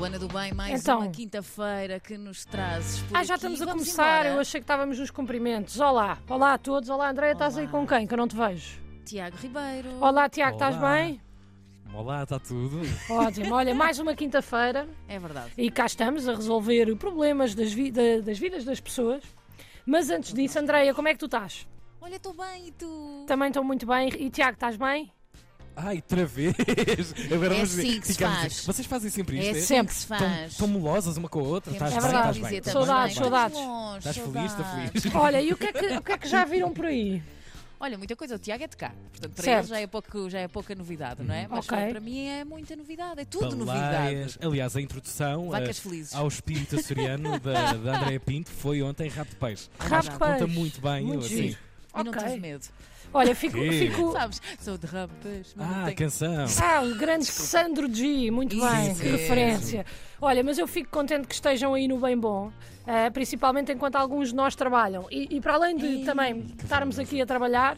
[0.00, 1.00] Luana do Bem, mais Então.
[1.00, 3.40] uma quinta-feira que nos trazes por Ah, já aqui.
[3.46, 4.20] estamos a Vamos começar.
[4.20, 4.34] embora.
[4.34, 5.78] Eu achei que estávamos nos cumprimentos.
[5.78, 6.88] Olá, olá a todos.
[6.88, 8.06] Olá, Andréia, estás aí com quem?
[8.06, 8.80] Que eu não te vejo.
[9.04, 9.90] Tiago Ribeiro.
[10.00, 10.94] Olá, Tiago, estás Olá.
[10.94, 11.20] bem?
[11.92, 12.80] Olá, está tudo?
[13.10, 13.54] Ótimo.
[13.54, 15.52] Olha, mais uma quinta-feira É verdade.
[15.58, 19.22] e cá estamos a resolver problemas das, vi- da- das vidas das pessoas.
[19.84, 21.68] Mas antes disso, Andréia, como é que tu estás?
[22.00, 23.24] Olha, estou bem e tu?
[23.26, 24.08] Também estou muito bem.
[24.18, 25.12] E Tiago, estás bem?
[25.76, 26.54] Ai, outra vez!
[27.32, 27.82] Agora É vamos ver.
[27.82, 28.64] assim que se Ficamos- faz.
[28.66, 29.50] Vocês fazem sempre É isto?
[29.56, 29.94] assim Sempre.
[29.94, 30.56] que se Tão, faz.
[30.56, 31.72] tão molosas uma com a outra?
[31.72, 32.02] Estás É bem?
[32.02, 32.36] verdade.
[32.38, 32.58] Estás bem?
[32.58, 33.22] Estás Saudades, bem?
[33.24, 33.58] saudades.
[33.98, 34.52] Estás feliz?
[34.52, 35.02] Saudades.
[35.02, 35.14] feliz.
[35.14, 37.22] Olha, e o que, é que, o que é que já viram por aí?
[37.82, 38.34] Olha, muita coisa.
[38.34, 38.92] O Tiago é de cá.
[39.10, 39.64] Portanto, para Certo.
[39.64, 41.48] ele já é, pouco, já é pouca novidade, não é?
[41.48, 41.78] Mas Ok.
[41.88, 43.20] para mim é muita novidade.
[43.22, 44.36] É tudo novidade.
[44.42, 46.14] Aliás, a introdução felizes.
[46.14, 49.68] ao espírito açoriano da, da Andréa Pinto foi ontem rabo de peixe.
[49.78, 50.46] Rabo de Conta peixe.
[50.46, 51.04] muito bem.
[51.06, 51.36] Muito eu, assim.
[51.48, 51.58] giro.
[51.98, 52.22] E não Ok.
[52.22, 52.66] tive medo.
[53.12, 53.58] Olha, fico.
[53.58, 54.12] Fico...
[54.12, 54.40] Sabes?
[54.60, 55.96] Sou de mas não Ah, tenho...
[55.96, 56.44] canção.
[56.62, 59.16] Ah, o grande Sandro G, muito Isso bem, que mesmo.
[59.16, 59.86] referência.
[60.20, 62.52] Olha, mas eu fico contente que estejam aí no bem bom,
[62.86, 65.06] ah, principalmente enquanto alguns de nós trabalham.
[65.10, 67.76] E, e para além de também estarmos aqui a trabalhar,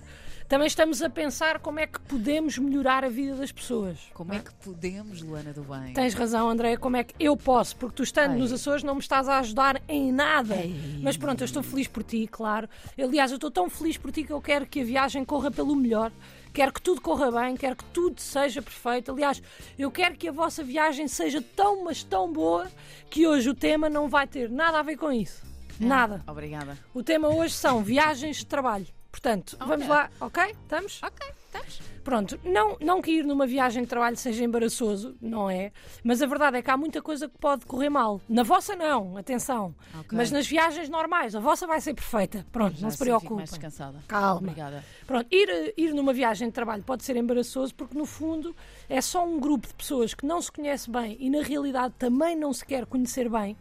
[0.53, 3.99] também estamos a pensar como é que podemos melhorar a vida das pessoas.
[4.13, 5.95] Como é que podemos, Luana do Bem?
[5.95, 7.75] Tens razão, André, como é que eu posso?
[7.75, 8.39] Porque tu estando Ei.
[8.39, 10.57] nos Açores não me estás a ajudar em nada.
[10.57, 11.01] Ei.
[11.03, 12.69] Mas pronto, eu estou feliz por ti, claro.
[13.03, 15.75] Aliás, eu estou tão feliz por ti que eu quero que a viagem corra pelo
[15.75, 16.13] melhor.
[16.53, 19.11] Quero que tudo corra bem, quero que tudo seja perfeito.
[19.11, 19.43] Aliás,
[19.79, 22.71] eu quero que a vossa viagem seja tão, mas tão boa
[23.09, 25.43] que hoje o tema não vai ter nada a ver com isso.
[25.81, 26.23] Nada.
[26.27, 26.77] Obrigada.
[26.93, 28.87] O tema hoje são viagens de trabalho.
[29.13, 30.43] Portanto, vamos lá, ok?
[30.63, 31.01] Estamos?
[31.03, 31.81] Ok, estamos.
[32.03, 35.71] Pronto, não, não que ir numa viagem de trabalho seja embaraçoso, não é?
[36.03, 38.21] Mas a verdade é que há muita coisa que pode correr mal.
[38.27, 39.75] Na vossa não, atenção.
[40.01, 40.17] Ok.
[40.17, 42.45] Mas nas viagens normais, a vossa vai ser perfeita.
[42.51, 43.37] Pronto, Já não se preocupem.
[43.37, 44.03] mais descansada.
[44.09, 44.39] Calma.
[44.39, 44.83] Obrigada.
[45.07, 48.57] Pronto, ir, ir numa viagem de trabalho pode ser embaraçoso porque, no fundo,
[48.89, 52.35] é só um grupo de pessoas que não se conhece bem e, na realidade, também
[52.35, 53.57] não se quer conhecer bem,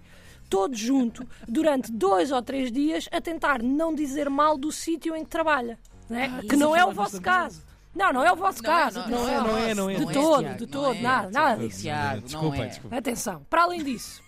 [0.51, 5.23] todos junto, durante dois ou três dias, a tentar não dizer mal do sítio em
[5.23, 5.79] que trabalha.
[6.09, 6.41] não é?
[6.41, 7.63] que não é o falamos vosso caso.
[7.95, 8.99] Não, não é o vosso Não é, caso.
[8.99, 10.95] não, não não é, é, não é, não é, De não é, todo, de todo,
[10.95, 11.87] é, nada, nada disso.
[11.89, 12.19] É.
[12.19, 12.69] desculpem.
[12.91, 14.21] Atenção, para além disso,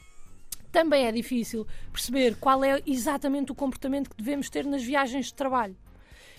[0.72, 5.33] também é difícil perceber qual é exatamente o comportamento que devemos ter nas viagens de
[5.33, 5.75] trabalho.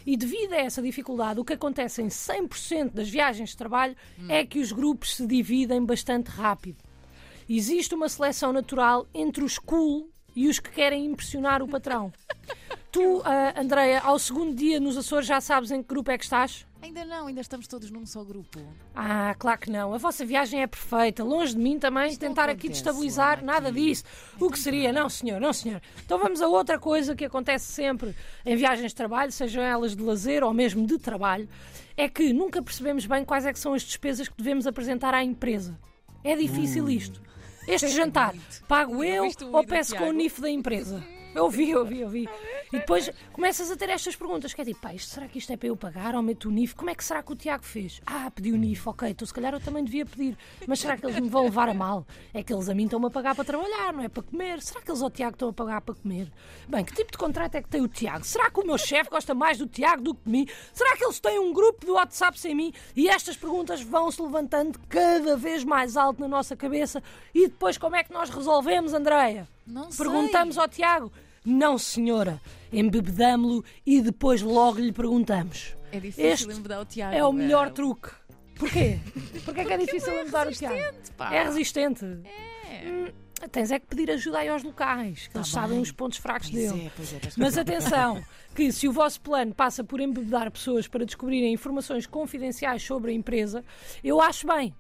[0.07, 3.97] E devido a essa dificuldade, o que acontece em 100% das viagens de trabalho
[4.29, 6.77] é que os grupos se dividem bastante rápido.
[7.49, 12.13] Existe uma seleção natural entre os cool e os que querem impressionar o patrão.
[12.91, 16.25] tu, ah, Andreia, ao segundo dia nos Açores já sabes em que grupo é que
[16.25, 16.67] estás?
[16.83, 18.61] Ainda não, ainda estamos todos num só grupo.
[18.95, 19.95] Ah, claro que não.
[19.95, 21.25] A vossa viagem é perfeita.
[21.25, 23.81] Longe de mim também Isto não tentar aqui destabilizar, Luana, nada aqui.
[23.81, 24.05] disso.
[24.39, 24.93] O que seria?
[24.93, 25.81] Não, senhor, não, senhor.
[26.05, 30.03] Então vamos a outra coisa que acontece sempre em viagens de trabalho, sejam elas de
[30.03, 31.49] lazer ou mesmo de trabalho,
[31.97, 35.25] é que nunca percebemos bem quais é que são as despesas que devemos apresentar à
[35.25, 35.79] empresa.
[36.23, 37.23] É difícil isto.
[37.67, 38.35] Este jantar,
[38.69, 40.13] pago eu o ou peço com o?
[40.13, 41.03] NIF da empresa?
[41.35, 42.29] Eu vi, eu vi, eu vi.
[42.73, 45.53] E depois começas a ter estas perguntas, que é tipo, pá, isto, será que isto
[45.53, 46.75] é para eu pagar ou meto o NIF?
[46.75, 48.01] Como é que será que o Tiago fez?
[48.07, 50.37] Ah, pediu o NIF, ok, então se calhar eu também devia pedir.
[50.67, 52.07] Mas será que eles me vão levar a mal?
[52.33, 54.63] É que eles a mim estão-me a pagar para trabalhar, não é para comer.
[54.63, 56.31] Será que eles ao Tiago estão a pagar para comer?
[56.69, 58.25] Bem, que tipo de contrato é que tem o Tiago?
[58.25, 60.47] Será que o meu chefe gosta mais do Tiago do que de mim?
[60.73, 62.73] Será que eles têm um grupo do WhatsApp sem mim?
[62.95, 67.03] E estas perguntas vão-se levantando cada vez mais alto na nossa cabeça.
[67.35, 69.49] E depois como é que nós resolvemos, Andreia?
[69.67, 70.05] Não sei.
[70.05, 71.11] Perguntamos ao Tiago.
[71.45, 72.41] Não, senhora.
[72.73, 75.77] Embebedamo-lo e depois logo lhe perguntamos.
[75.93, 77.15] É difícil Este lembrar o Tiago.
[77.15, 77.71] É o melhor é.
[77.71, 78.11] truque.
[78.57, 78.99] Porquê?
[79.45, 80.77] Porquê é que é difícil lembrar o Tiago?
[81.17, 81.33] pá.
[81.35, 82.05] É resistente.
[82.05, 82.89] É.
[82.89, 83.07] Hum,
[83.51, 85.69] tens é que pedir ajuda aí aos locais, que eles Tá bem.
[85.69, 86.87] sabem os pontos fracos Pois dele.
[86.87, 88.23] é, pois é, tens Mas atenção,
[88.55, 93.15] que se o vosso plano passa por embebedar pessoas para descobrirem informações confidenciais sobre a
[93.15, 93.63] empresa,
[94.03, 94.75] eu acho bem.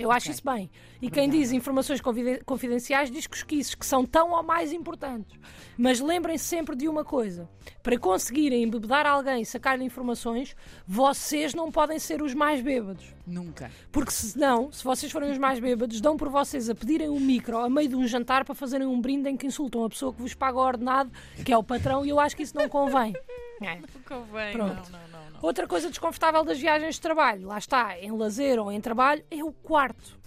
[0.00, 0.32] Eu acho Ok.
[0.34, 0.70] isso bem.
[1.02, 5.38] E quem diz informações confide- confidenciais diz cosquices, que são tão ou mais importantes.
[5.76, 7.48] Mas lembrem-se sempre de uma coisa:
[7.82, 10.54] para conseguirem embebedar alguém e sacar-lhe informações,
[10.86, 13.04] vocês não podem ser os mais bêbados.
[13.26, 13.70] Nunca.
[13.92, 17.58] Porque senão, se vocês forem os mais bêbados, dão por vocês a pedirem um micro
[17.58, 20.22] a meio de um jantar para fazerem um brinde em que insultam a pessoa que
[20.22, 21.10] vos paga o ordenado,
[21.44, 23.14] que é o patrão, e eu acho que isso não convém.
[23.60, 23.76] É.
[23.80, 24.52] Não convém.
[24.52, 24.90] Pronto.
[24.90, 25.38] Não, não, não, não.
[25.42, 29.42] Outra coisa desconfortável das viagens de trabalho, lá está, em lazer ou em trabalho, é
[29.42, 30.18] o quarto.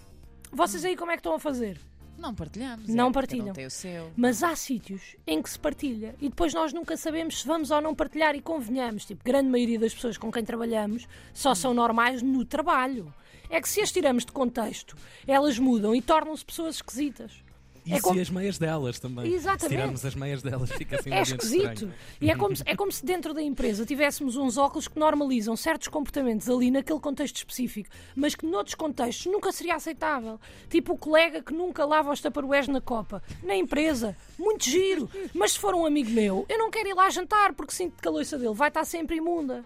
[0.50, 1.80] Vocês aí como é que estão a fazer?
[2.18, 2.88] Não partilhamos.
[2.88, 3.48] Não é, partilham.
[3.48, 4.12] Um tem o seu.
[4.16, 7.80] Mas há sítios em que se partilha e depois nós nunca sabemos se vamos ou
[7.80, 9.04] não partilhar e convenhamos.
[9.04, 13.12] Tipo, grande maioria das pessoas com quem trabalhamos só são normais no trabalho.
[13.50, 14.96] É que se as tiramos de contexto,
[15.26, 17.42] elas mudam e tornam-se pessoas esquisitas.
[17.84, 19.32] E É se como- as meias delas também.
[19.32, 19.62] Exatamente.
[19.62, 21.72] Se tirarmos as meias delas, fica assim um É esquisito.
[21.72, 21.94] estranho.
[22.20, 25.56] E é como, se, é como se dentro da empresa tivéssemos uns óculos que normalizam
[25.56, 30.38] certos comportamentos ali naquele contexto específico, mas que noutros contextos nunca seria aceitável.
[30.70, 33.20] Tipo o colega que nunca lava os taparués na copa.
[33.42, 34.16] Na empresa.
[34.38, 35.10] Muito giro.
[35.34, 38.06] Mas se for um amigo meu, eu não quero ir lá jantar porque sinto que
[38.06, 39.64] a louça dele vai estar sempre imunda.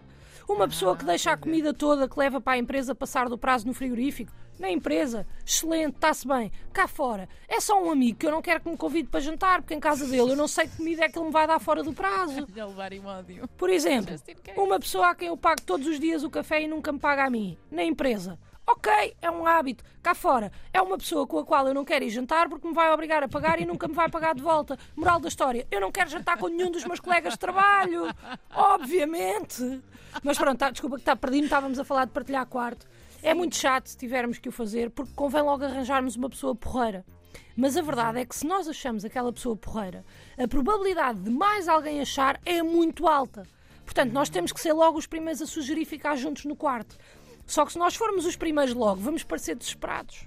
[0.49, 3.67] Uma pessoa que deixa a comida toda que leva para a empresa passar do prazo
[3.67, 4.33] no frigorífico.
[4.59, 6.51] Na empresa, excelente, está-se bem.
[6.73, 9.61] Cá fora, é só um amigo que eu não quero que me convide para jantar,
[9.61, 11.59] porque em casa dele eu não sei que comida é que ele me vai dar
[11.59, 12.47] fora do prazo.
[12.55, 13.49] Já levar em ódio.
[13.57, 14.59] Por exemplo, case.
[14.59, 17.25] uma pessoa a quem eu pago todos os dias o café e nunca me paga
[17.25, 17.59] a mim.
[17.71, 18.39] Na empresa.
[18.69, 18.93] Ok,
[19.23, 19.85] é um hábito.
[20.03, 22.75] Cá fora, é uma pessoa com a qual eu não quero ir jantar porque me
[22.75, 24.77] vai obrigar a pagar e nunca me vai pagar de volta.
[24.97, 28.13] Moral da história, eu não quero jantar com nenhum dos meus colegas de trabalho.
[28.53, 29.81] Obviamente.
[30.23, 32.87] Mas pronto, tá, desculpa que está perdido, estávamos a falar de partilhar quarto.
[33.23, 37.05] É muito chato se tivermos que o fazer porque convém logo arranjarmos uma pessoa porreira.
[37.57, 40.05] Mas a verdade é que se nós achamos aquela pessoa porreira,
[40.39, 43.47] a probabilidade de mais alguém achar é muito alta.
[43.85, 46.99] Portanto, nós temos que ser logo os primeiros a sugerir ficar juntos no quarto.
[47.47, 50.27] Só que se nós formos os primeiros logo, vamos parecer desesperados.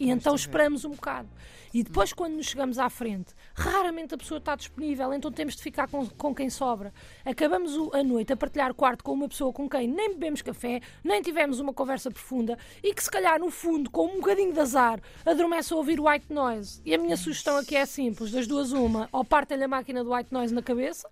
[0.00, 1.28] E então esperamos um bocado.
[1.74, 5.62] E depois, quando nos chegamos à frente, raramente a pessoa está disponível, então temos de
[5.62, 6.92] ficar com, com quem sobra.
[7.24, 10.80] Acabamos o- a noite a partilhar quarto com uma pessoa com quem nem bebemos café,
[11.04, 14.58] nem tivemos uma conversa profunda e que, se calhar, no fundo, com um bocadinho de
[14.58, 16.80] azar, adormece a ouvir white noise.
[16.84, 20.12] E a minha sugestão aqui é simples: das duas, uma, ou partem-lhe a máquina do
[20.12, 21.08] white noise na cabeça,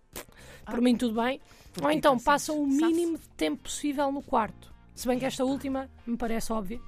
[0.64, 1.40] por mim tudo bem,
[1.81, 4.73] ou então assim, passam o mínimo de tempo possível no quarto.
[4.94, 6.81] Se bem que esta última me parece óbvia.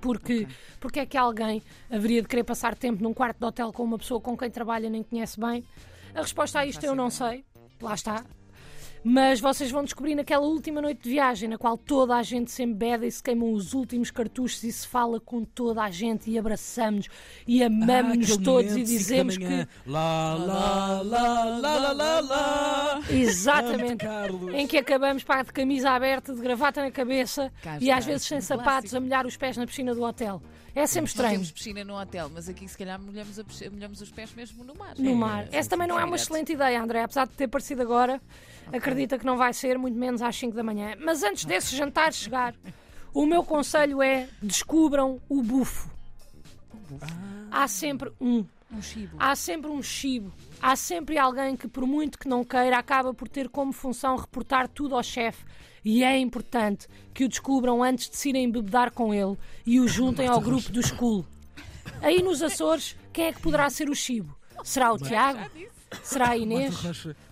[0.00, 0.46] Porque,
[0.78, 3.98] porque é que alguém haveria de querer passar tempo num quarto de hotel com uma
[3.98, 5.64] pessoa com quem trabalha nem conhece bem?
[6.14, 7.44] A resposta a isto eu não sei.
[7.80, 8.24] Lá está.
[9.02, 12.62] Mas vocês vão descobrir naquela última noite de viagem, na qual toda a gente se
[12.62, 16.38] embeda e se queimam os últimos cartuchos e se fala com toda a gente e
[16.38, 17.08] abraçamos
[17.46, 19.66] e amamos-nos aquele todos e dizemos que.
[19.86, 23.00] Lá, lá, lá, lá, lá, lá.
[23.10, 24.04] Exatamente.
[24.54, 28.26] Em que acabamos pá, de camisa aberta, de gravata na cabeça Cá e às vezes
[28.26, 28.96] sem sapatos clássico.
[28.96, 30.42] a molhar os pés na piscina do hotel.
[30.74, 31.32] É sempre estranho.
[31.32, 34.62] temos piscina no hotel, mas aqui se calhar molhamos, a piscina- molhamos os pés mesmo
[34.64, 34.94] no mar.
[34.98, 35.48] no É, mar.
[35.50, 38.20] é, Essa também não é uma excelente ideia, André, apesar de ter parecido agora.
[38.72, 40.94] Acredita que não vai ser, muito menos às 5 da manhã.
[41.00, 42.54] Mas antes desse jantar chegar,
[43.12, 45.90] o meu conselho é descubram o bufo.
[47.50, 48.44] Há sempre um.
[48.72, 49.16] Um chibo.
[49.18, 50.32] Há sempre um chibo.
[50.60, 54.68] Há sempre alguém que, por muito que não queira, acaba por ter como função reportar
[54.68, 55.44] tudo ao chefe.
[55.84, 59.36] E é importante que o descubram antes de se irem bebedar com ele
[59.66, 61.24] e o juntem ao grupo do school.
[62.02, 64.36] Aí nos Açores, quem é que poderá ser o chibo?
[64.62, 65.40] Será o Tiago?
[66.02, 66.74] Será a Inês?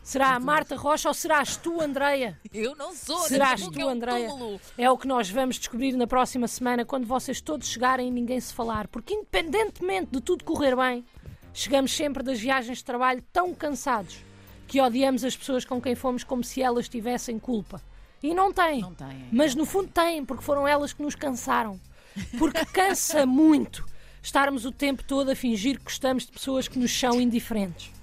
[0.02, 2.38] Será a Marta Rocha ou serás tu, Andreia?
[2.52, 3.20] Eu não sou.
[3.20, 4.28] Serás tu, é Andreia?
[4.76, 8.40] É o que nós vamos descobrir na próxima semana quando vocês todos chegarem e ninguém
[8.40, 8.88] se falar.
[8.88, 11.04] Porque, independentemente de tudo correr bem,
[11.54, 14.18] chegamos sempre das viagens de trabalho tão cansados
[14.66, 17.80] que odiamos as pessoas com quem fomos como se elas tivessem culpa.
[18.22, 18.80] E não têm.
[18.80, 19.28] Não têm.
[19.32, 21.80] Mas no fundo têm, porque foram elas que nos cansaram.
[22.38, 23.86] Porque cansa muito
[24.20, 27.97] estarmos o tempo todo a fingir que gostamos de pessoas que nos são indiferentes.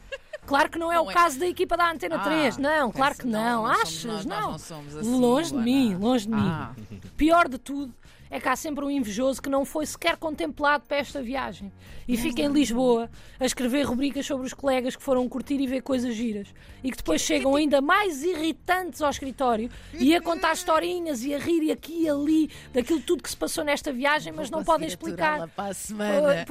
[0.46, 1.14] Claro que não é Não o é.
[1.14, 2.58] caso da equipa da Antena Ah, 3.
[2.58, 3.64] Não, claro que não.
[3.64, 4.06] não somos Achas?
[4.06, 4.52] nós, nós não.
[4.52, 6.48] não somos assim, longe de mim, longe de mim.
[6.48, 6.72] Ah.
[7.18, 7.94] Pior de tudo
[8.30, 11.72] é que há sempre um invejoso que não foi sequer contemplado para esta viagem
[12.08, 13.10] e fica em Lisboa
[13.40, 16.48] a escrever rubricas sobre os colegas que foram curtir e ver coisas giras
[16.84, 21.40] e que depois chegam ainda mais irritantes ao escritório e a contar historinhas e a
[21.40, 25.48] rir aqui e ali daquilo tudo que se passou nesta viagem, mas não podem explicar.
[25.50, 26.46] para a semana.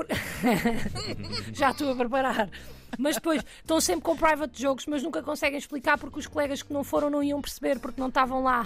[1.52, 2.48] Já estou a preparar.
[2.98, 6.72] Mas depois estão sempre com private jokes, mas nunca conseguem explicar porque os colegas que
[6.72, 8.64] não foram não iam perceber porque não estavam lá.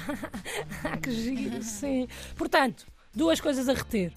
[1.02, 2.08] que giro, sim.
[2.37, 4.12] Portanto, duas coisas a reter.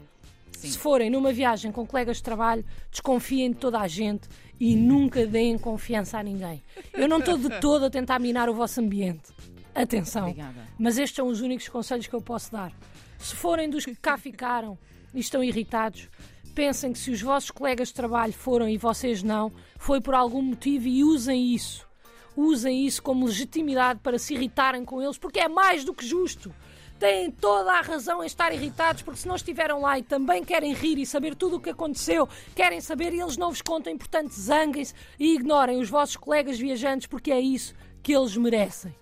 [0.51, 5.25] Se forem numa viagem com colegas de trabalho, desconfiem de toda a gente e nunca
[5.25, 6.61] deem confiança a ninguém.
[6.93, 9.33] Eu não estou de todo a tentar minar o vosso ambiente.
[9.73, 10.27] Atenção.
[10.29, 10.67] Obrigada.
[10.77, 12.71] Mas estes são os únicos conselhos que eu posso dar.
[13.17, 14.77] Se forem dos que cá ficaram
[15.13, 16.07] e estão irritados,
[16.51, 20.41] pensem que se os vossos colegas de trabalho foram e vocês não, foi por algum
[20.41, 21.87] motivo e usem isso.
[22.35, 26.53] Usem isso como legitimidade para se irritarem com eles, porque é mais do que justo.
[26.99, 30.71] Têm toda a razão em estar irritados, porque se não estiveram lá e também querem
[30.71, 34.31] rir e saber tudo o que aconteceu, querem saber e eles não vos contam, portanto,
[34.31, 38.95] zanguem-se e ignorem os vossos colegas viajantes, porque é isso que eles merecem.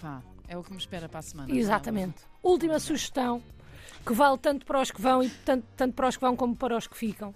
[0.00, 1.54] Pá, é o que me espera para a semana.
[1.54, 2.22] Exatamente.
[2.42, 3.42] Última sugestão,
[4.04, 6.56] que vale tanto para os que vão e tanto, tanto para os que vão como
[6.56, 7.34] para os que ficam.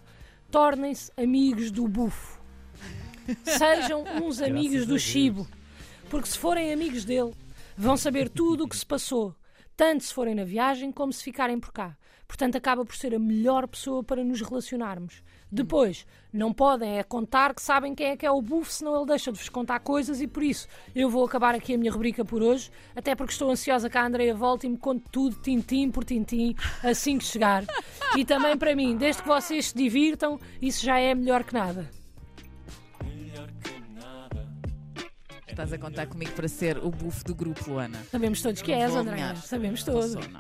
[0.51, 2.41] Tornem-se amigos do bufo.
[3.45, 4.99] Sejam uns amigos do.
[4.99, 5.47] Chibo.
[6.09, 7.33] Porque se forem amigos dele,
[7.77, 9.35] vão saber tudo o que se passou.
[9.77, 11.97] tanto se forem na viagem como se ficarem por cá.
[12.31, 15.21] Portanto, acaba por ser a melhor pessoa para nos relacionarmos.
[15.51, 19.07] Depois, não podem é contar que sabem quem é que é o bufo, senão ele
[19.07, 22.25] deixa de vos contar coisas e por isso eu vou acabar aqui a minha rubrica
[22.25, 25.91] por hoje, até porque estou ansiosa que a Andrea volte e me conte tudo, tintim
[25.91, 27.65] por tintim, assim que chegar.
[28.17, 31.89] E também para mim, desde que vocês se divirtam, isso já é melhor que nada.
[35.47, 37.99] Estás a contar comigo para ser o bufo do grupo, Luana.
[38.11, 39.35] Sabemos todos que és, André.
[39.37, 40.27] Sabemos todos.